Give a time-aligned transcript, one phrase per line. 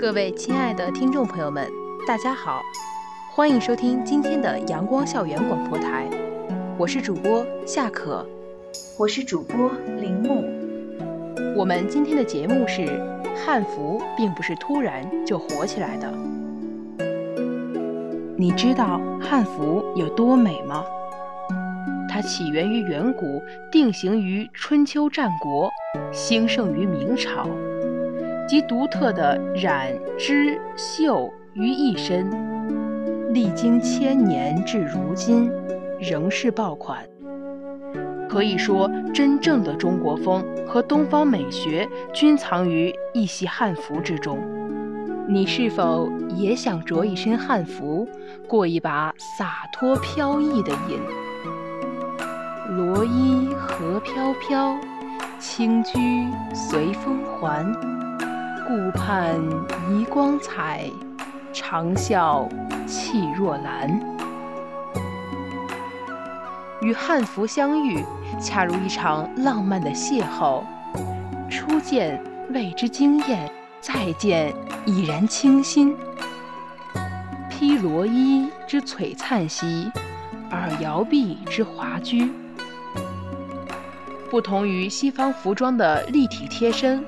[0.00, 1.70] 各位亲爱的听众朋友们，
[2.06, 2.62] 大家好，
[3.34, 6.08] 欢迎收听今天的阳光校园广播台，
[6.78, 8.26] 我是主播夏可，
[8.98, 10.42] 我是主播铃木。
[11.54, 12.86] 我们今天的节目是
[13.44, 16.10] 汉服并不是突然就火起来的。
[18.38, 20.82] 你知道汉服有多美吗？
[22.08, 25.68] 它起源于远古，定型于春秋战国，
[26.10, 27.46] 兴盛于明朝。
[28.50, 32.28] 其独特的染织绣于一身，
[33.32, 35.48] 历经千年至如今，
[36.00, 36.98] 仍是爆款。
[38.28, 44.40] 可以说，真正的中国风和东方美学均藏于一袭汉服之中。
[45.28, 48.04] 你是否也想着一身汉服，
[48.48, 50.98] 过一把洒脱飘逸的瘾？
[52.76, 54.76] 罗衣何飘飘，
[55.38, 57.64] 轻居随风还。
[58.70, 59.34] 顾盼
[59.90, 60.88] 移光彩，
[61.52, 62.48] 长啸
[62.86, 64.00] 气若兰。
[66.80, 68.04] 与汉服相遇，
[68.40, 70.62] 恰如一场浪漫的邂逅。
[71.50, 74.54] 初见为之惊艳，再见
[74.86, 75.96] 已然倾心。
[77.48, 79.90] 披罗衣之璀璨兮，
[80.48, 82.30] 而摇臂之华居。
[84.30, 87.04] 不同于西方服装的立体贴身。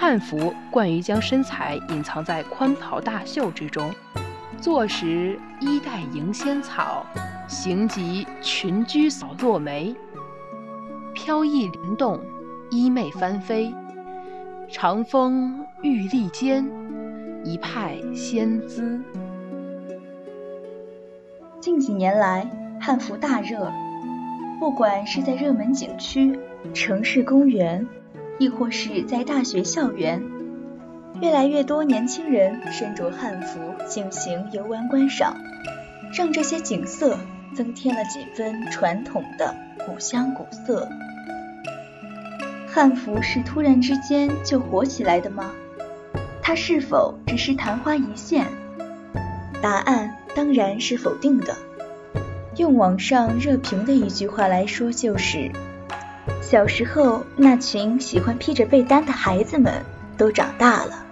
[0.00, 3.92] 汉服惯于将身材隐藏在宽袍大袖之中，
[4.58, 7.04] 坐时衣带迎仙草，
[7.46, 9.94] 行即裙裾扫落梅，
[11.12, 12.18] 飘逸灵动，
[12.70, 13.74] 衣袂翻飞，
[14.70, 16.66] 长风玉立间，
[17.44, 18.98] 一派仙姿。
[21.60, 23.70] 近几年来，汉服大热，
[24.58, 26.40] 不管是在热门景区、
[26.72, 27.86] 城市公园。
[28.40, 30.22] 亦或是在大学校园，
[31.20, 35.36] 越来越多年轻人身着汉服进行游玩观赏，
[36.14, 37.18] 让这些景色
[37.54, 39.54] 增添了几分传统的
[39.84, 40.88] 古香古色。
[42.66, 45.50] 汉服是突然之间就火起来的吗？
[46.40, 48.46] 它是否只是昙花一现？
[49.60, 51.54] 答案当然是否定的。
[52.56, 55.50] 用网上热评的一句话来说，就是。
[56.40, 59.84] 小时候，那群喜欢披着被单的孩子们
[60.16, 61.06] 都长大了。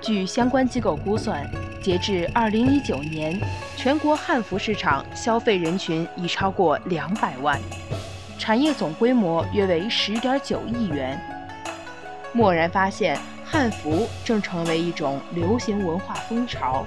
[0.00, 1.48] 据相关机构估算，
[1.80, 3.40] 截至二零一九年，
[3.76, 7.58] 全国汉服市场消费人群已超过两百万，
[8.38, 11.18] 产业总规模约为十点九亿元。
[12.34, 16.84] 蓦然发现，汉服正成为一种流行文化风潮，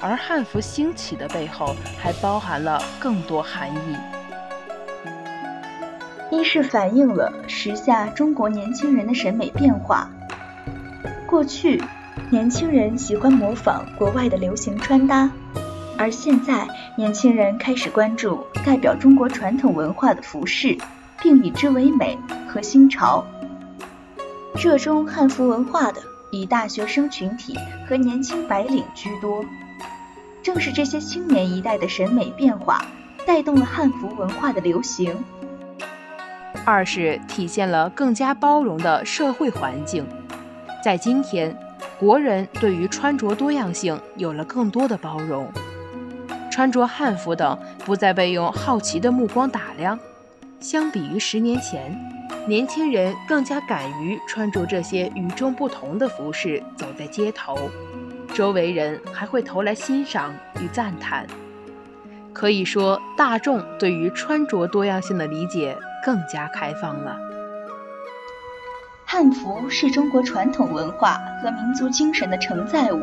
[0.00, 3.96] 而汉服兴起的背后，还包含了更多含义。
[6.40, 10.10] 一是反映了时下中国年轻人的审美变化。
[11.26, 11.82] 过去，
[12.30, 15.30] 年轻人喜欢模仿国外的流行穿搭，
[15.98, 20.78] 而现在，年轻人开始关注代表中国传统文化的服饰，
[21.20, 22.18] 并以之为美
[22.48, 23.22] 和新潮。
[24.56, 26.00] 热衷汉服文化的
[26.30, 27.54] 以大学生群体
[27.86, 29.44] 和年轻白领居多。
[30.42, 32.82] 正是这些青年一代的审美变化，
[33.26, 35.14] 带动了汉服文化的流行。
[36.64, 40.06] 二是体现了更加包容的社会环境，
[40.84, 41.56] 在今天，
[41.98, 45.48] 国人对于穿着多样性有了更多的包容，
[46.50, 49.98] 穿着汉服等不再被用好奇的目光打量。
[50.60, 51.98] 相比于十年前，
[52.46, 57.58] 年轻人更加敢于穿着这些与众不同的服饰走在街头，
[58.34, 61.26] 周围人还会投来欣赏与赞叹。
[62.32, 65.76] 可以说，大众对于穿着多样性的理解。
[66.04, 67.16] 更加开放了。
[69.04, 73.00] 汉服是中国传统文化和民族精神的承载物，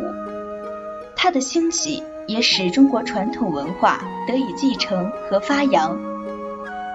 [1.16, 6.00] 它的兴起也使中国传统文化得以继承和发扬，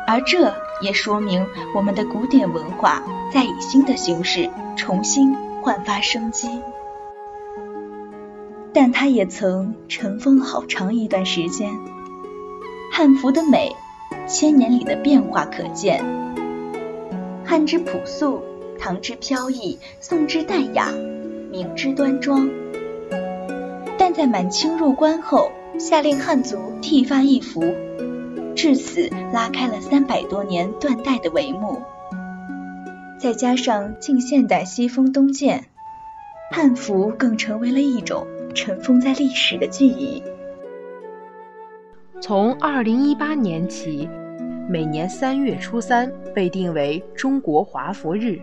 [0.06, 6.62] 而这也说明我们的古典文化在以新的形式重新焕发生机。
[8.72, 11.70] 但它也曾尘封了好长一段时间。
[12.90, 13.76] 汉服的美。
[14.26, 16.04] 千年里的变化可见，
[17.44, 18.42] 汉之朴素，
[18.78, 20.90] 唐之飘逸，宋之淡雅，
[21.50, 22.48] 明之端庄。
[23.98, 27.62] 但在满清入关后，下令汉族剃发易服，
[28.54, 31.82] 至此拉开了三百多年断代的帷幕。
[33.18, 35.66] 再加上近现代西风东渐，
[36.50, 40.22] 汉服更成为了一种尘封在历史的记忆。
[42.22, 44.08] 从二零一八年起，
[44.68, 48.38] 每年三月初三被定为中国华服日。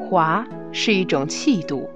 [0.00, 0.42] 华
[0.72, 1.86] 是一种气度，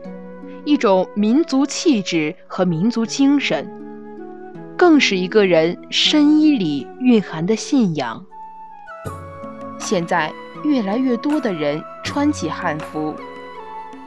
[0.67, 3.67] 一种民族气质和民族精神，
[4.77, 8.23] 更是一个人深衣里蕴含的信仰。
[9.79, 10.31] 现在
[10.63, 13.15] 越来越多的人穿起汉服，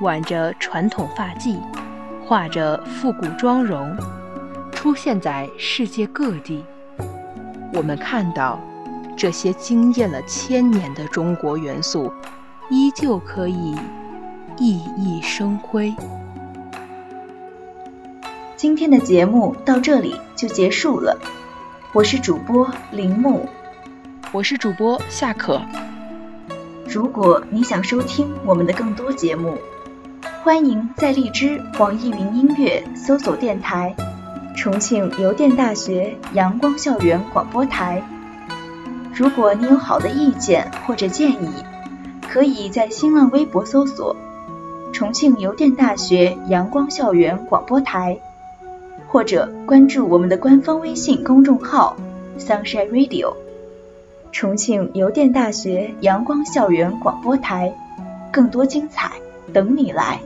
[0.01, 1.57] 挽着传统发髻，
[2.23, 3.97] 画着复古妆容，
[4.79, 6.63] 出现在世界各地。
[7.73, 8.57] 我们看到。
[9.17, 12.09] 这些惊艳了千年的中国元素，
[12.69, 13.75] 依旧可以
[14.57, 15.93] 熠熠生辉。
[18.55, 21.19] 今天的节目到这里就结束了，
[21.91, 23.49] 我是主播铃木，
[24.31, 25.61] 我是主播夏可。
[26.87, 29.57] 如果你想收听我们的更多节目，
[30.41, 33.93] 欢迎在荔枝、网易云音乐搜索电台
[34.59, 38.03] “重庆邮电大学阳光校园广播台”。
[39.15, 41.49] 如果你有好的意见或者建议，
[42.29, 44.17] 可以在新浪微博搜索
[44.91, 48.19] “重庆邮电大学阳光校园广播台”，
[49.07, 51.95] 或者关注我们的官方微信公众号
[52.37, 53.35] “Sunshine Radio”。
[54.33, 57.73] 重庆邮电大学阳光校园广播台，
[58.29, 59.09] 更多精彩
[59.53, 60.19] 等你来。